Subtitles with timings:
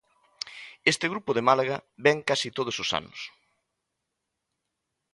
[0.91, 3.19] Este grupo de Málaga vén case todos os anos.